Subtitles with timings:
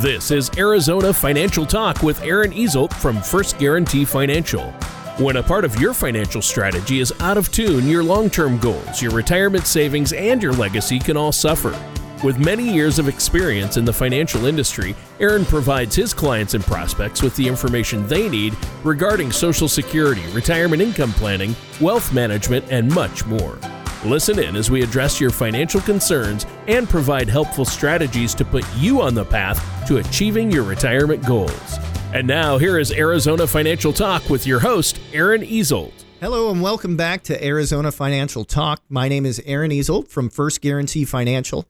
[0.00, 4.70] This is Arizona Financial Talk with Aaron Easel from First Guarantee Financial.
[5.16, 9.00] When a part of your financial strategy is out of tune, your long term goals,
[9.00, 11.74] your retirement savings, and your legacy can all suffer.
[12.22, 17.22] With many years of experience in the financial industry, Aaron provides his clients and prospects
[17.22, 18.54] with the information they need
[18.84, 23.58] regarding Social Security, retirement income planning, wealth management, and much more.
[24.06, 29.02] Listen in as we address your financial concerns and provide helpful strategies to put you
[29.02, 31.78] on the path to achieving your retirement goals.
[32.14, 36.04] And now, here is Arizona Financial Talk with your host, Aaron Easolt.
[36.20, 38.80] Hello and welcome back to Arizona Financial Talk.
[38.88, 41.66] My name is Aaron Easolt from First Guarantee Financial.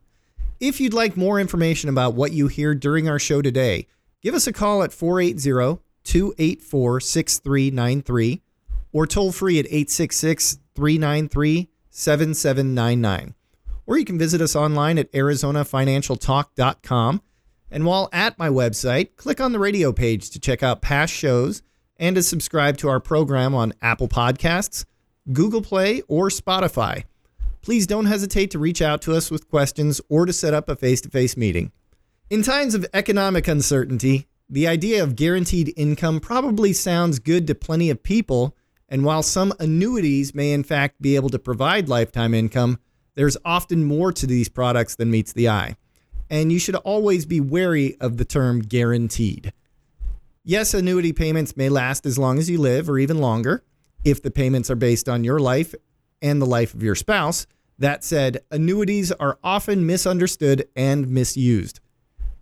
[0.60, 3.86] If you'd like more information about what you hear during our show today,
[4.20, 8.42] give us a call at 480 284 6393
[8.92, 13.34] or toll free at 866 393 7799.
[13.86, 17.22] Or you can visit us online at arizonafinancialtalk.com.
[17.70, 21.62] And while at my website, click on the radio page to check out past shows
[21.96, 24.84] and to subscribe to our program on Apple Podcasts,
[25.32, 27.04] Google Play, or Spotify.
[27.62, 30.76] Please don't hesitate to reach out to us with questions or to set up a
[30.76, 31.72] face to face meeting.
[32.28, 37.90] In times of economic uncertainty, the idea of guaranteed income probably sounds good to plenty
[37.90, 38.55] of people
[38.88, 42.78] and while some annuities may in fact be able to provide lifetime income,
[43.14, 45.76] there's often more to these products than meets the eye.
[46.28, 49.52] And you should always be wary of the term guaranteed.
[50.44, 53.64] Yes, annuity payments may last as long as you live or even longer
[54.04, 55.74] if the payments are based on your life
[56.22, 57.46] and the life of your spouse.
[57.78, 61.80] That said, annuities are often misunderstood and misused.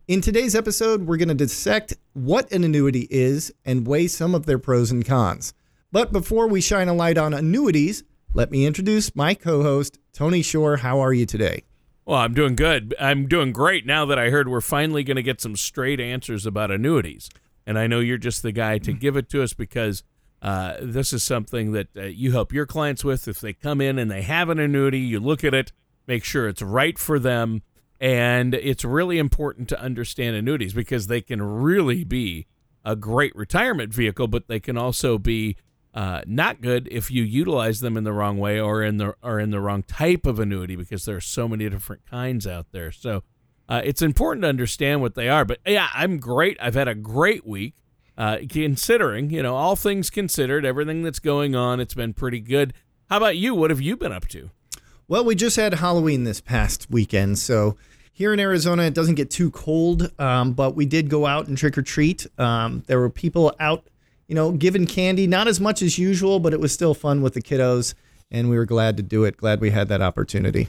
[0.06, 4.44] In today's episode, we're going to dissect what an annuity is and weigh some of
[4.44, 5.54] their pros and cons.
[5.94, 10.42] But before we shine a light on annuities, let me introduce my co host, Tony
[10.42, 10.78] Shore.
[10.78, 11.62] How are you today?
[12.04, 12.96] Well, I'm doing good.
[12.98, 16.46] I'm doing great now that I heard we're finally going to get some straight answers
[16.46, 17.30] about annuities.
[17.64, 20.02] And I know you're just the guy to give it to us because
[20.42, 23.28] uh, this is something that uh, you help your clients with.
[23.28, 25.70] If they come in and they have an annuity, you look at it,
[26.08, 27.62] make sure it's right for them.
[28.00, 32.48] And it's really important to understand annuities because they can really be
[32.84, 35.56] a great retirement vehicle, but they can also be
[35.94, 39.38] uh, not good if you utilize them in the wrong way or in the or
[39.38, 42.90] in the wrong type of annuity because there are so many different kinds out there.
[42.90, 43.22] So
[43.68, 45.44] uh, it's important to understand what they are.
[45.44, 46.58] But yeah, I'm great.
[46.60, 47.74] I've had a great week.
[48.16, 52.72] Uh, considering, you know, all things considered, everything that's going on, it's been pretty good.
[53.10, 53.56] How about you?
[53.56, 54.50] What have you been up to?
[55.08, 57.76] Well, we just had Halloween this past weekend, so
[58.12, 61.58] here in Arizona, it doesn't get too cold, um, but we did go out and
[61.58, 62.28] trick or treat.
[62.38, 63.88] Um, there were people out
[64.28, 67.34] you know, giving candy, not as much as usual, but it was still fun with
[67.34, 67.94] the kiddos,
[68.30, 69.36] and we were glad to do it.
[69.36, 70.68] Glad we had that opportunity.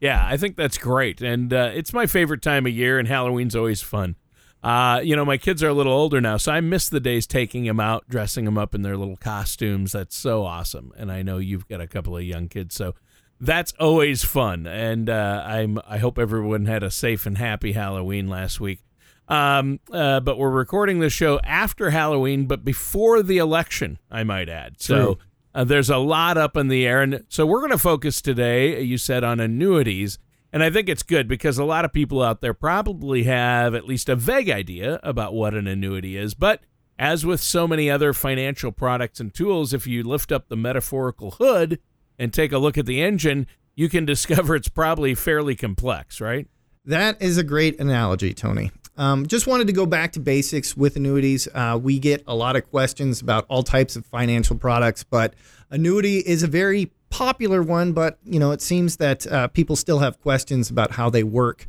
[0.00, 3.56] Yeah, I think that's great, and uh, it's my favorite time of year, and Halloween's
[3.56, 4.16] always fun.
[4.62, 7.26] Uh, you know, my kids are a little older now, so I miss the days
[7.26, 9.92] taking them out, dressing them up in their little costumes.
[9.92, 12.94] That's so awesome, and I know you've got a couple of young kids, so
[13.40, 14.66] that's always fun.
[14.66, 18.80] And uh, I'm I hope everyone had a safe and happy Halloween last week.
[19.28, 24.48] Um, uh, but we're recording the show after Halloween, but before the election, I might
[24.48, 24.80] add.
[24.80, 25.18] So
[25.54, 27.02] uh, there's a lot up in the air.
[27.02, 30.18] And so we're going to focus today, you said, on annuities.
[30.52, 33.86] And I think it's good because a lot of people out there probably have at
[33.86, 36.34] least a vague idea about what an annuity is.
[36.34, 36.60] But
[36.98, 41.32] as with so many other financial products and tools, if you lift up the metaphorical
[41.32, 41.80] hood
[42.18, 46.46] and take a look at the engine, you can discover it's probably fairly complex, right?
[46.84, 48.70] That is a great analogy, Tony.
[48.96, 51.48] Um, just wanted to go back to basics with annuities.
[51.52, 55.34] Uh, we get a lot of questions about all types of financial products, but
[55.70, 57.92] annuity is a very popular one.
[57.92, 61.66] But you know, it seems that uh, people still have questions about how they work.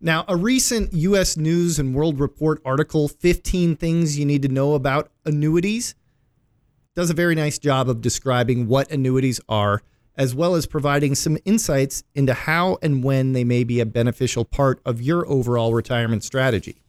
[0.00, 1.36] Now, a recent U.S.
[1.36, 5.94] News and World Report article, 15 Things You Need to Know About Annuities,
[6.94, 9.82] does a very nice job of describing what annuities are
[10.16, 14.44] as well as providing some insights into how and when they may be a beneficial
[14.44, 16.82] part of your overall retirement strategy.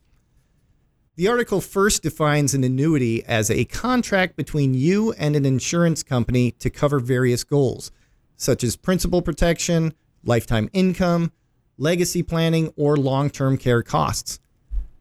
[1.16, 6.52] The article first defines an annuity as a contract between you and an insurance company
[6.60, 7.92] to cover various goals,
[8.36, 9.94] such as principal protection,
[10.26, 11.32] lifetime income,
[11.78, 14.40] legacy planning, or long term care costs.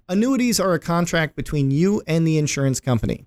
[0.08, 3.26] Annuities are a contract between you and the insurance company,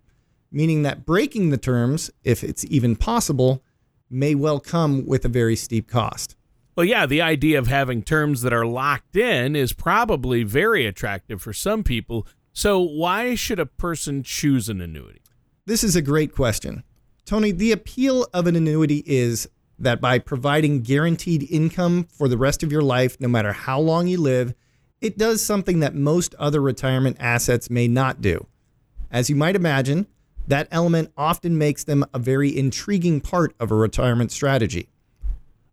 [0.51, 3.61] meaning that breaking the terms, if it's even possible,
[4.09, 6.35] may well come with a very steep cost.
[6.75, 11.41] Well, yeah, the idea of having terms that are locked in is probably very attractive
[11.41, 12.27] for some people.
[12.53, 15.21] So, why should a person choose an annuity?
[15.65, 16.83] This is a great question.
[17.25, 19.49] Tony, the appeal of an annuity is
[19.79, 24.07] that by providing guaranteed income for the rest of your life, no matter how long
[24.07, 24.53] you live,
[25.01, 28.47] it does something that most other retirement assets may not do.
[29.11, 30.07] As you might imagine,
[30.47, 34.89] that element often makes them a very intriguing part of a retirement strategy.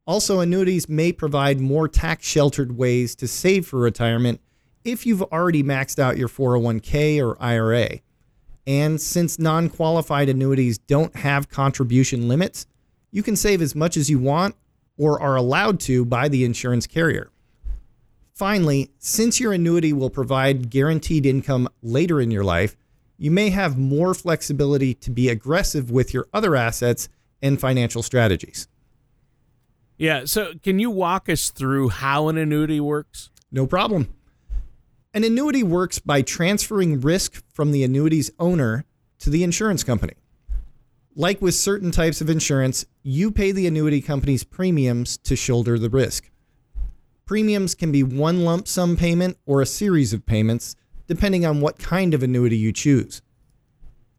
[0.07, 4.41] Also, annuities may provide more tax sheltered ways to save for retirement
[4.85, 8.01] if you've already maxed out your 401k or IRA.
[8.67, 12.67] And since non qualified annuities don't have contribution limits,
[13.11, 14.57] you can save as much as you want
[14.99, 17.31] or are allowed to by the insurance carrier.
[18.35, 22.77] Finally, since your annuity will provide guaranteed income later in your life,
[23.17, 27.09] you may have more flexibility to be aggressive with your other assets
[27.41, 28.69] and financial strategies.
[29.97, 33.31] Yeah, so can you walk us through how an annuity works?
[33.53, 34.13] No problem.
[35.13, 38.85] An annuity works by transferring risk from the annuity's owner
[39.21, 40.15] to the insurance company.
[41.15, 45.89] Like with certain types of insurance, you pay the annuity company's premiums to shoulder the
[45.89, 46.29] risk.
[47.25, 50.75] Premiums can be one lump sum payment or a series of payments,
[51.07, 53.23] depending on what kind of annuity you choose.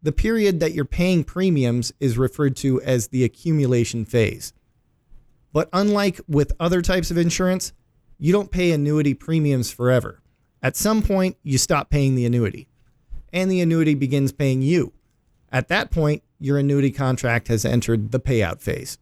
[0.02, 4.54] The period that you're paying premiums is referred to as the accumulation phase.
[5.52, 7.74] But unlike with other types of insurance,
[8.18, 10.22] you don't pay annuity premiums forever.
[10.62, 12.68] At some point, you stop paying the annuity,
[13.32, 14.94] and the annuity begins paying you.
[15.52, 18.98] At that point, your annuity contract has entered the payout phase.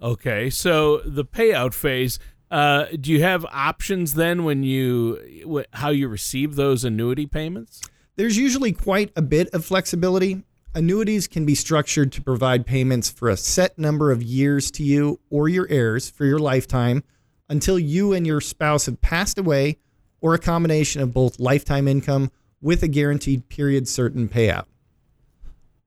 [0.00, 2.18] Okay, so the payout phase.
[2.52, 7.80] Uh, do you have options then when you how you receive those annuity payments?
[8.16, 10.44] There's usually quite a bit of flexibility.
[10.74, 15.18] Annuities can be structured to provide payments for a set number of years to you
[15.30, 17.02] or your heirs for your lifetime
[17.48, 19.78] until you and your spouse have passed away,
[20.20, 24.66] or a combination of both lifetime income with a guaranteed period certain payout.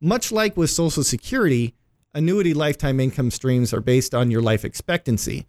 [0.01, 1.75] Much like with Social Security,
[2.13, 5.45] annuity lifetime income streams are based on your life expectancy,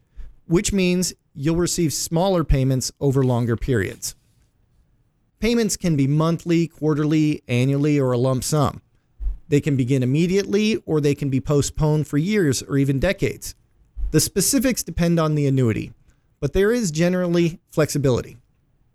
[0.47, 4.15] which means you'll receive smaller payments over longer periods.
[5.39, 8.81] Payments can be monthly, quarterly, annually, or a lump sum.
[9.49, 13.55] They can begin immediately or they can be postponed for years or even decades.
[14.11, 15.93] The specifics depend on the annuity,
[16.41, 18.39] but there is generally flexibility.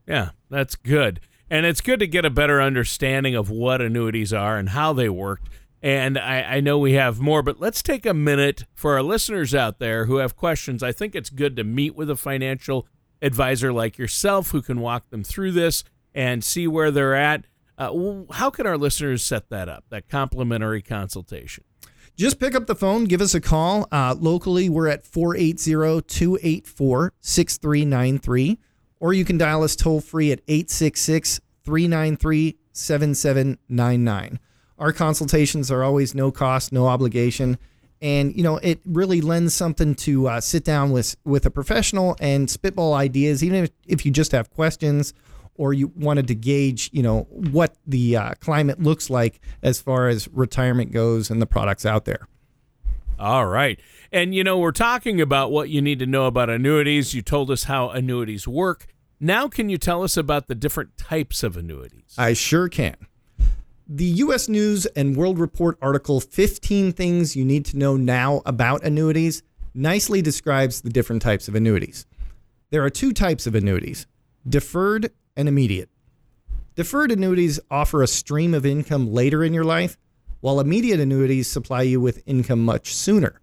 [0.07, 1.19] Yeah, that's good.
[1.50, 5.09] And it's good to get a better understanding of what annuities are and how they
[5.09, 5.42] work
[5.81, 9.56] and I, I, know we have more, but let's take a minute for our listeners
[9.56, 10.83] out there who have questions.
[10.83, 12.88] I think it's good to meet with a financial
[13.22, 15.83] advisor like yourself who can walk them through this
[16.13, 17.45] and see where they're at.
[17.78, 21.63] Uh, how can our listeners set that up, that complimentary consultation?
[22.16, 23.88] Just pick up the phone, give us a call.
[23.92, 28.60] Uh, locally, we're at 480 284 6393,
[29.00, 34.39] or you can dial us toll free at 866 393 7799.
[34.81, 37.57] Our consultations are always no cost, no obligation.
[38.01, 42.18] And you know it really lends something to uh, sit down with with a professional
[42.19, 45.13] and spitball ideas, even if, if you just have questions
[45.56, 50.07] or you wanted to gauge, you know, what the uh, climate looks like as far
[50.07, 52.28] as retirement goes and the products out there.
[53.19, 53.80] All right.
[54.12, 57.13] And, you know, we're talking about what you need to know about annuities.
[57.13, 58.88] You told us how annuities work.
[59.19, 62.16] Now, can you tell us about the different types of annuities?
[62.18, 62.95] I sure can.
[63.94, 68.86] The US News and World Report article 15 Things You Need to Know Now About
[68.86, 69.44] Annuities
[69.74, 72.06] nicely describes the different types of annuities.
[72.70, 74.08] There are two types of annuities
[74.48, 75.90] deferred and immediate.
[76.76, 79.98] Deferred annuities offer a stream of income later in your life,
[80.40, 83.42] while immediate annuities supply you with income much sooner.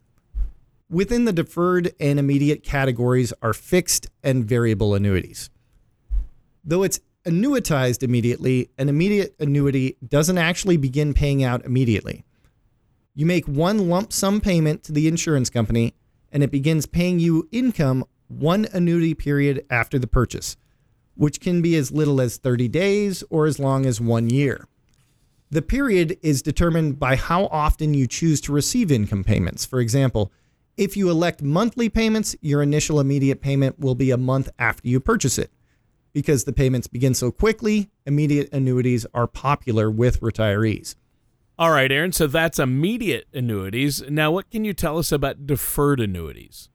[0.88, 5.50] Within the deferred and immediate categories are fixed and variable annuities.
[6.64, 12.25] Though it's annuitized immediately, an immediate annuity doesn't actually begin paying out immediately.
[13.14, 15.94] You make one lump sum payment to the insurance company,
[16.32, 20.56] and it begins paying you income one annuity period after the purchase,
[21.16, 24.66] which can be as little as 30 days or as long as one year.
[25.50, 29.66] The period is determined by how often you choose to receive income payments.
[29.66, 30.32] For example,
[30.76, 35.00] if you elect monthly payments, your initial immediate payment will be a month after you
[35.00, 35.50] purchase it
[36.12, 40.95] because the payments begin so quickly, immediate annuities are popular with retirees.
[41.59, 42.12] All right, Aaron.
[42.12, 44.03] So that's immediate annuities.
[44.09, 46.69] Now, what can you tell us about deferred annuities?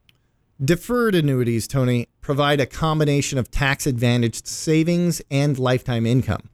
[0.64, 6.50] Deferred annuities, Tony, provide a combination of tax advantaged savings and lifetime income.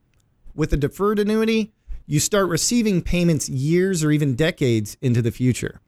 [0.56, 1.74] With a deferred annuity,
[2.06, 5.82] you start receiving payments years or even decades into the future.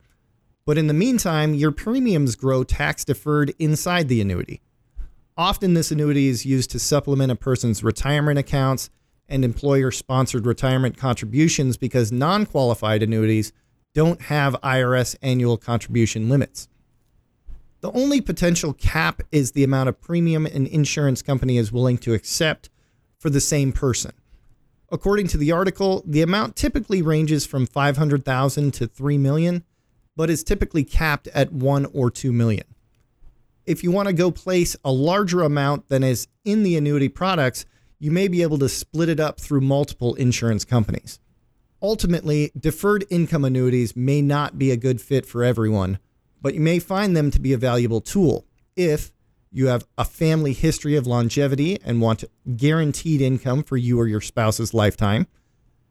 [0.65, 4.61] But in the meantime, your premiums grow tax deferred inside the annuity.
[5.41, 8.91] Often, this annuity is used to supplement a person's retirement accounts
[9.27, 13.51] and employer sponsored retirement contributions because non qualified annuities
[13.95, 16.67] don't have IRS annual contribution limits.
[17.79, 22.13] The only potential cap is the amount of premium an insurance company is willing to
[22.13, 22.69] accept
[23.17, 24.11] for the same person.
[24.91, 29.63] According to the article, the amount typically ranges from 500,000 to 3 million,
[30.15, 32.65] but is typically capped at 1 or 2 million.
[33.65, 37.65] If you want to go place a larger amount than is in the annuity products,
[37.99, 41.19] you may be able to split it up through multiple insurance companies.
[41.81, 45.99] Ultimately, deferred income annuities may not be a good fit for everyone,
[46.41, 49.11] but you may find them to be a valuable tool if
[49.51, 52.23] you have a family history of longevity and want
[52.55, 55.27] guaranteed income for you or your spouse's lifetime.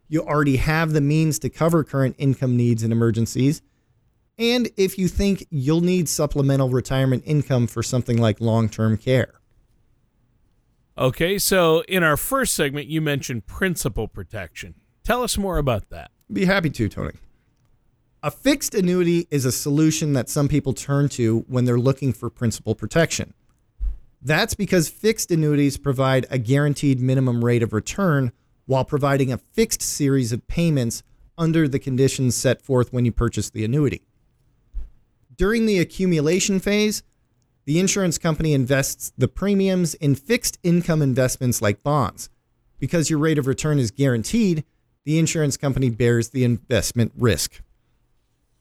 [0.08, 3.62] You already have the means to cover current income needs and emergencies.
[4.40, 9.34] And if you think you'll need supplemental retirement income for something like long term care.
[10.96, 14.74] Okay, so in our first segment, you mentioned principal protection.
[15.04, 16.10] Tell us more about that.
[16.32, 17.12] Be happy to, Tony.
[18.22, 22.30] A fixed annuity is a solution that some people turn to when they're looking for
[22.30, 23.34] principal protection.
[24.22, 28.32] That's because fixed annuities provide a guaranteed minimum rate of return
[28.66, 31.02] while providing a fixed series of payments
[31.36, 34.02] under the conditions set forth when you purchase the annuity.
[35.40, 37.02] During the accumulation phase,
[37.64, 42.28] the insurance company invests the premiums in fixed income investments like bonds.
[42.78, 44.64] Because your rate of return is guaranteed,
[45.06, 47.62] the insurance company bears the investment risk.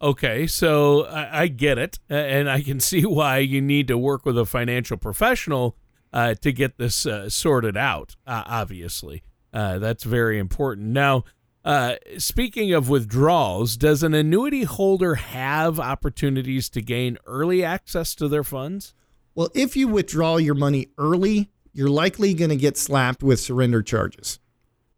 [0.01, 4.25] Okay, so I, I, get it, and I can see why you need to work
[4.25, 5.75] with a financial professional
[6.13, 8.15] uh, to get this uh, sorted out.
[8.25, 9.21] Uh, obviously,
[9.51, 10.87] that's very important.
[10.87, 11.25] Now,
[11.65, 18.27] uh, speaking of withdrawals, does an annuity holder have opportunities to gain early access to
[18.27, 18.93] their funds?
[19.35, 23.81] Well, if you withdraw your money early, you're likely going to get slapped with surrender
[23.83, 24.39] charges.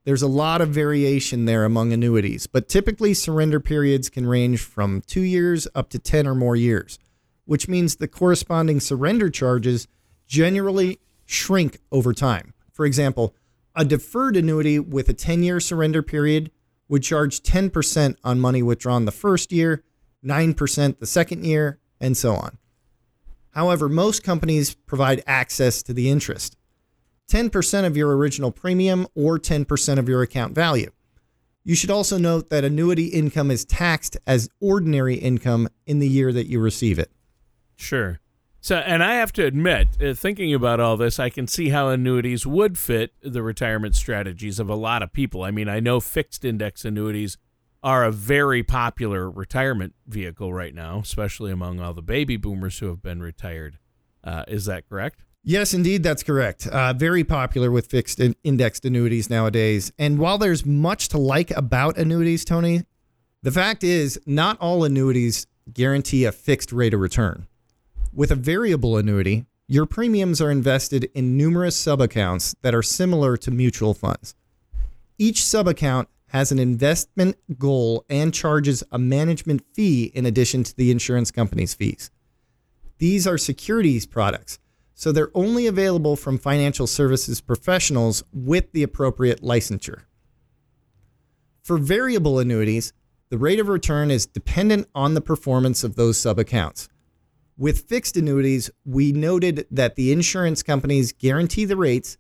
[0.04, 5.02] There's a lot of variation there among annuities, but typically surrender periods can range from
[5.02, 6.98] two years up to 10 or more years,
[7.46, 9.88] which means the corresponding surrender charges
[10.26, 12.54] generally shrink over time.
[12.72, 13.36] For example,
[13.76, 16.52] a deferred annuity with a 10 year surrender period
[16.88, 19.84] would charge 10% on money withdrawn the first year,
[20.26, 22.58] 9% the second year, and so on.
[23.52, 26.58] However, most companies provide access to the interest.
[27.30, 30.92] 10% of your original premium or 10% of your account value.
[31.64, 36.34] You should also note that annuity income is taxed as ordinary income in the year
[36.34, 37.12] that you receive it.
[37.76, 38.21] Sure.
[38.64, 41.90] So, and I have to admit, uh, thinking about all this, I can see how
[41.90, 45.44] annuities would fit the retirement strategies of a lot of people.
[45.44, 47.38] I mean, I know fixed index annuities
[47.82, 52.86] are a very popular retirement vehicle right now, especially among all the baby boomers who
[52.86, 53.80] have been retired.
[54.24, 55.24] Uh, is that correct?
[55.44, 56.68] Yes, indeed, that's correct.
[56.68, 59.92] Uh, very popular with fixed in- indexed annuities nowadays.
[59.98, 62.84] And while there's much to like about annuities, Tony,
[63.42, 67.48] the fact is not all annuities guarantee a fixed rate of return.
[68.14, 73.52] With a variable annuity, your premiums are invested in numerous subaccounts that are similar to
[73.52, 74.36] mutual funds.
[75.18, 80.92] Each subaccount has an investment goal and charges a management fee in addition to the
[80.92, 82.12] insurance company's fees.
[82.98, 84.60] These are securities products
[85.02, 90.04] so they're only available from financial services professionals with the appropriate licensure.
[91.64, 92.94] For variable annuities,
[93.30, 96.88] the rate of return is dependent on the performance of those subaccounts.
[97.62, 102.18] With fixed annuities, we noted that the insurance companies guarantee the rates,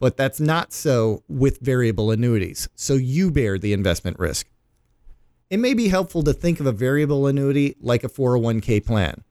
[0.00, 4.48] but that's not so with variable annuities, so you bear the investment risk.
[5.48, 9.22] It may be helpful to think of a variable annuity like a 401k plan.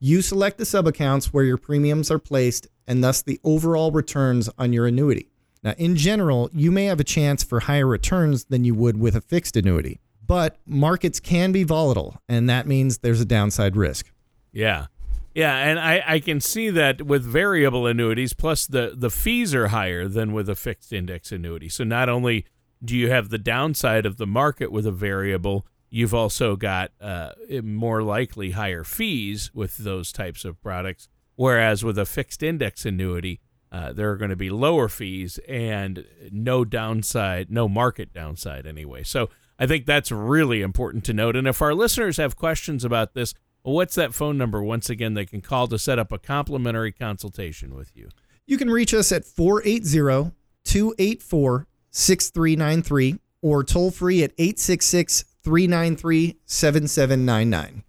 [0.00, 4.72] You select the subaccounts where your premiums are placed and thus the overall returns on
[4.72, 5.28] your annuity.
[5.62, 9.14] Now, in general, you may have a chance for higher returns than you would with
[9.14, 14.10] a fixed annuity, but markets can be volatile, and that means there's a downside risk.
[14.56, 14.86] Yeah.
[15.34, 19.68] Yeah, and I, I can see that with variable annuities, plus the, the fees are
[19.68, 21.68] higher than with a fixed index annuity.
[21.68, 22.46] So not only
[22.82, 27.32] do you have the downside of the market with a variable, You've also got uh,
[27.62, 33.40] more likely higher fees with those types of products, whereas with a fixed index annuity,
[33.70, 39.04] uh, there are going to be lower fees and no downside, no market downside anyway.
[39.04, 41.36] So I think that's really important to note.
[41.36, 43.32] And if our listeners have questions about this,
[43.74, 44.62] what's that phone number?
[44.62, 48.08] Once again, they can call to set up a complimentary consultation with you.
[48.46, 50.32] You can reach us at 480
[50.64, 57.82] 284 6393 or toll free at 866 393 7799.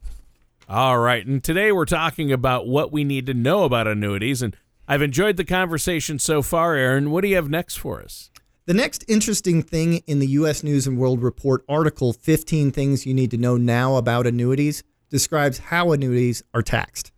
[0.69, 1.25] All right.
[1.25, 4.41] And today we're talking about what we need to know about annuities.
[4.41, 4.55] And
[4.87, 7.11] I've enjoyed the conversation so far, Aaron.
[7.11, 8.29] What do you have next for us?
[8.65, 10.61] The next interesting thing in the U.S.
[10.61, 15.57] News and World Report article, 15 Things You Need to Know Now About Annuities, describes
[15.57, 17.11] how annuities are taxed.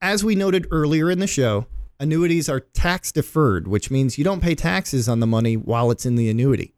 [0.00, 1.66] As we noted earlier in the show,
[1.98, 6.06] annuities are tax deferred, which means you don't pay taxes on the money while it's
[6.06, 6.74] in the annuity.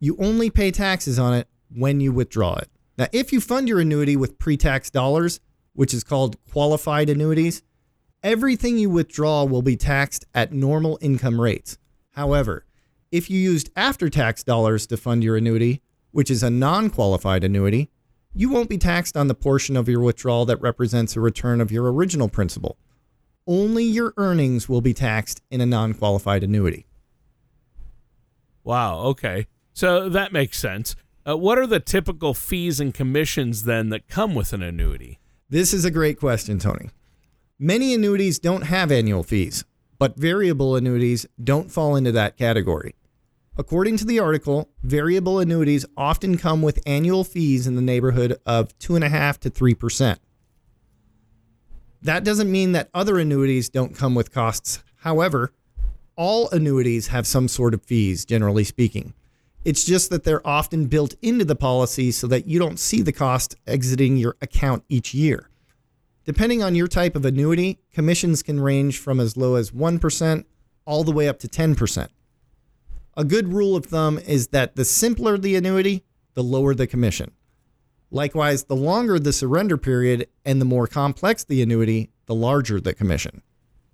[0.00, 2.68] You only pay taxes on it when you withdraw it.
[2.98, 5.40] Now, if you fund your annuity with pre tax dollars,
[5.74, 7.62] which is called qualified annuities,
[8.22, 11.78] everything you withdraw will be taxed at normal income rates.
[12.12, 12.64] However,
[13.10, 17.44] if you used after tax dollars to fund your annuity, which is a non qualified
[17.44, 17.90] annuity,
[18.34, 21.70] you won't be taxed on the portion of your withdrawal that represents a return of
[21.70, 22.76] your original principal.
[23.46, 26.86] Only your earnings will be taxed in a non qualified annuity.
[28.64, 29.46] Wow, okay.
[29.72, 30.96] So that makes sense.
[31.26, 35.18] Uh, what are the typical fees and commissions then that come with an annuity?
[35.48, 36.90] This is a great question, Tony.
[37.58, 39.64] Many annuities don't have annual fees,
[39.98, 42.94] but variable annuities don't fall into that category.
[43.56, 48.76] According to the article, variable annuities often come with annual fees in the neighborhood of
[48.78, 50.16] 2.5 to 3%.
[52.02, 54.82] That doesn't mean that other annuities don't come with costs.
[54.98, 55.52] However,
[56.16, 59.14] all annuities have some sort of fees, generally speaking.
[59.64, 63.12] It's just that they're often built into the policy so that you don't see the
[63.12, 65.48] cost exiting your account each year.
[66.24, 70.44] Depending on your type of annuity, commissions can range from as low as 1%
[70.84, 72.08] all the way up to 10%.
[73.16, 76.04] A good rule of thumb is that the simpler the annuity,
[76.34, 77.32] the lower the commission.
[78.10, 82.94] Likewise, the longer the surrender period and the more complex the annuity, the larger the
[82.94, 83.42] commission.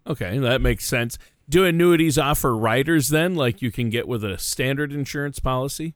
[0.07, 1.19] Okay, that makes sense.
[1.49, 5.95] Do annuities offer riders then, like you can get with a standard insurance policy?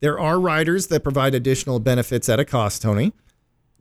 [0.00, 3.12] There are riders that provide additional benefits at a cost, Tony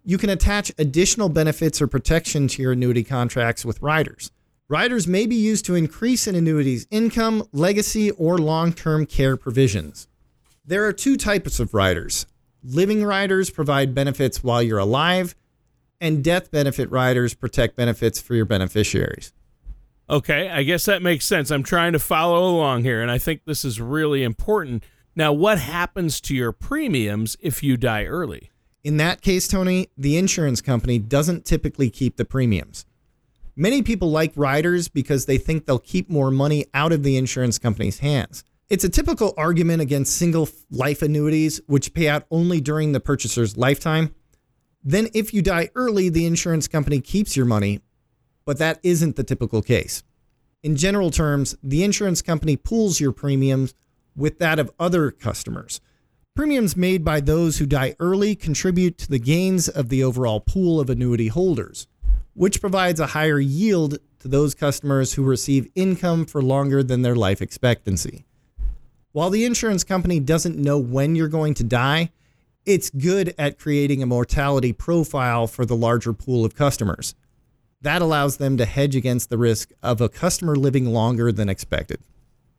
[0.03, 4.31] you can attach additional benefits or protection to your annuity contracts with riders.
[4.71, 10.07] Riders may be used to increase an annuity's income, legacy, or long term care provisions.
[10.63, 12.25] There are two types of riders
[12.63, 15.35] living riders provide benefits while you're alive,
[15.99, 19.33] and death benefit riders protect benefits for your beneficiaries.
[20.09, 21.51] Okay, I guess that makes sense.
[21.51, 24.85] I'm trying to follow along here, and I think this is really important.
[25.17, 28.51] Now, what happens to your premiums if you die early?
[28.85, 32.85] In that case, Tony, the insurance company doesn't typically keep the premiums.
[33.55, 37.59] Many people like riders because they think they'll keep more money out of the insurance
[37.59, 38.43] company's hands.
[38.69, 43.57] It's a typical argument against single life annuities, which pay out only during the purchaser's
[43.57, 44.15] lifetime.
[44.83, 47.81] Then, if you die early, the insurance company keeps your money,
[48.45, 50.03] but that isn't the typical case.
[50.63, 53.73] In general terms, the insurance company pools your premiums
[54.15, 55.81] with that of other customers.
[56.33, 60.79] Premiums made by those who die early contribute to the gains of the overall pool
[60.79, 61.87] of annuity holders,
[62.33, 67.15] which provides a higher yield to those customers who receive income for longer than their
[67.15, 68.25] life expectancy.
[69.11, 72.11] While the insurance company doesn't know when you're going to die,
[72.65, 77.15] it's good at creating a mortality profile for the larger pool of customers.
[77.81, 81.99] That allows them to hedge against the risk of a customer living longer than expected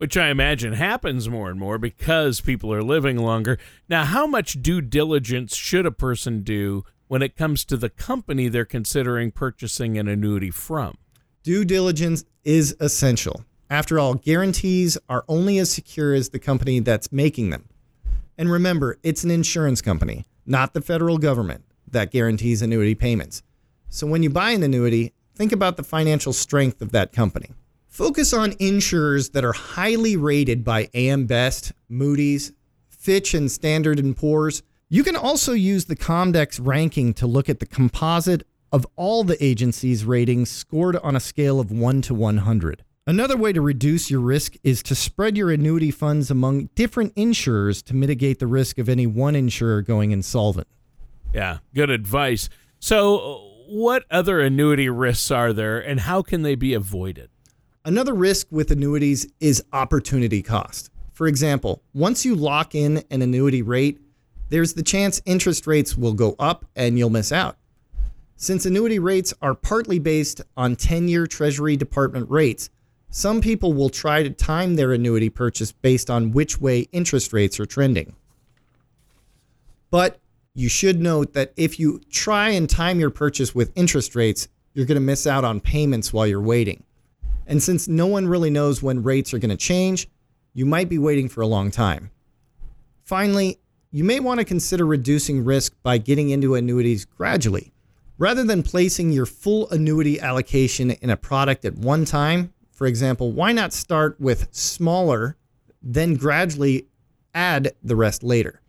[0.03, 3.57] which I imagine happens more and more because people are living longer.
[3.87, 8.47] Now, how much due diligence should a person do when it comes to the company
[8.47, 10.97] they're considering purchasing an annuity from?
[11.43, 13.43] Due diligence is essential.
[13.69, 17.69] After all, guarantees are only as secure as the company that's making them.
[18.37, 23.43] And remember, it's an insurance company, not the federal government, that guarantees annuity payments.
[23.89, 27.51] So when you buy an annuity, think about the financial strength of that company.
[27.87, 32.51] Focus on insurers that are highly rated by AM Best, Moody's,
[32.89, 34.63] Fitch, and Standard & Poor's.
[34.93, 39.43] You can also use the Comdex ranking to look at the composite of all the
[39.43, 42.83] agencies' ratings scored on a scale of 1 to 100.
[43.07, 47.81] Another way to reduce your risk is to spread your annuity funds among different insurers
[47.81, 50.67] to mitigate the risk of any one insurer going insolvent.
[51.33, 52.47] Yeah, good advice.
[52.77, 57.31] So, what other annuity risks are there and how can they be avoided?
[57.83, 60.91] Another risk with annuities is opportunity cost.
[61.13, 63.99] For example, once you lock in an annuity rate,
[64.53, 67.57] there's the chance interest rates will go up and you'll miss out.
[68.35, 72.69] Since annuity rates are partly based on 10 year Treasury Department rates,
[73.09, 77.59] some people will try to time their annuity purchase based on which way interest rates
[77.59, 78.15] are trending.
[79.89, 80.19] But
[80.53, 84.85] you should note that if you try and time your purchase with interest rates, you're
[84.85, 86.83] going to miss out on payments while you're waiting.
[87.47, 90.07] And since no one really knows when rates are going to change,
[90.53, 92.11] you might be waiting for a long time.
[93.03, 93.57] Finally,
[93.95, 97.71] you may want to consider reducing risk by getting into annuities gradually.
[98.17, 103.31] Rather than placing your full annuity allocation in a product at one time, for example,
[103.31, 105.37] why not start with smaller,
[105.83, 106.87] then gradually
[107.35, 108.61] add the rest later?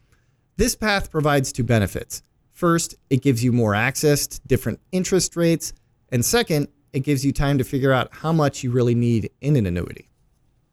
[0.59, 2.23] This path provides two benefits.
[2.53, 5.73] First, it gives you more access to different interest rates
[6.15, 9.57] And second, it gives you time to figure out how much you really need in
[9.57, 10.09] an annuity.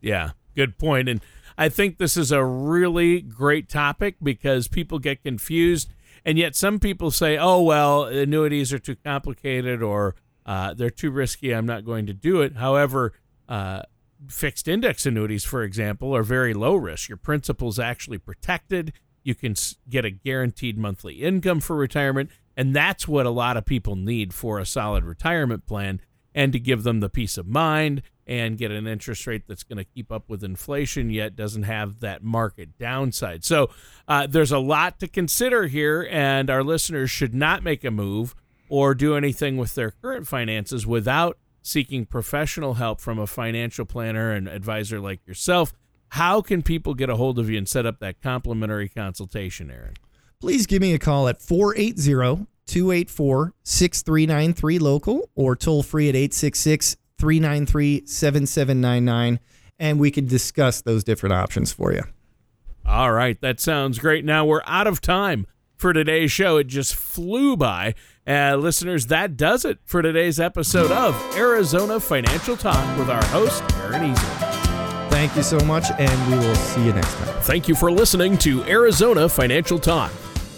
[0.01, 1.09] Yeah, good point.
[1.09, 1.19] And
[1.61, 5.93] I think this is a really great topic because people get confused.
[6.25, 11.11] And yet some people say, oh, well, annuities are too complicated or uh, they're too
[11.11, 11.51] risky.
[11.51, 12.55] I'm not going to do it.
[12.55, 13.13] However,
[13.47, 13.83] uh,
[14.27, 17.09] fixed index annuities, for example, are very low risk.
[17.09, 18.91] Your principal is actually protected.
[19.21, 19.53] You can
[19.87, 22.31] get a guaranteed monthly income for retirement.
[22.57, 26.01] And that's what a lot of people need for a solid retirement plan
[26.33, 29.77] and to give them the peace of mind and get an interest rate that's going
[29.77, 33.43] to keep up with inflation yet doesn't have that market downside.
[33.43, 33.69] So
[34.07, 38.33] uh, there's a lot to consider here, and our listeners should not make a move
[38.69, 44.31] or do anything with their current finances without seeking professional help from a financial planner
[44.31, 45.73] and advisor like yourself.
[46.11, 49.95] How can people get a hold of you and set up that complimentary consultation, Aaron?
[50.39, 56.95] Please give me a call at 480 284 6393 local or toll free at 866
[57.21, 59.39] 393 7799
[59.79, 62.03] and we can discuss those different options for you.
[62.85, 64.25] All right, that sounds great.
[64.25, 66.57] Now we're out of time for today's show.
[66.57, 67.95] It just flew by.
[68.27, 73.63] Uh, listeners, that does it for today's episode of Arizona Financial Talk with our host,
[73.77, 74.29] Aaron Easel.
[75.09, 77.41] Thank you so much, and we will see you next time.
[77.41, 80.11] Thank you for listening to Arizona Financial Talk.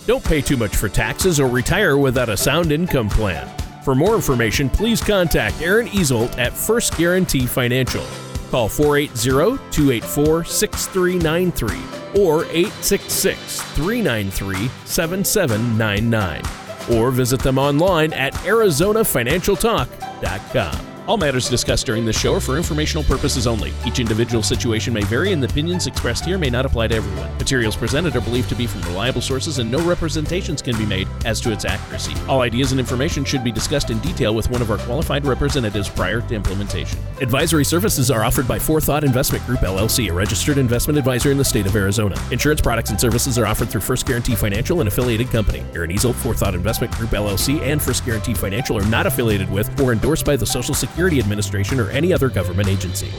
[0.06, 3.62] Don't pay too much for taxes or retire without a sound income plan.
[3.84, 8.06] For more information, please contact Aaron Easolt at First Guarantee Financial.
[8.50, 20.92] Call 480 284 6393 or 866 393 7799 or visit them online at ArizonaFinancialTalk.com.
[21.05, 23.73] All matters discussed during this show are for informational purposes only.
[23.85, 27.29] Each individual situation may vary, and the opinions expressed here may not apply to everyone.
[27.37, 31.09] Materials presented are believed to be from reliable sources, and no representations can be made
[31.25, 32.13] as to its accuracy.
[32.29, 35.89] All ideas and information should be discussed in detail with one of our qualified representatives
[35.89, 36.97] prior to implementation.
[37.19, 41.43] Advisory services are offered by Forethought Investment Group LLC, a registered investment advisor in the
[41.43, 42.15] state of Arizona.
[42.31, 45.65] Insurance products and services are offered through First Guarantee Financial, an affiliated company.
[45.75, 49.91] Aaron Easel, Forethought Investment Group LLC, and First Guarantee Financial are not affiliated with or
[49.91, 53.12] endorsed by the Social Security Security Administration or any other government agency.